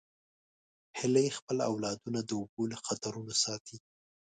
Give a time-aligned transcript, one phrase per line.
[0.99, 3.77] هیلۍ خپل اولادونه د اوبو له خطرونو ساتي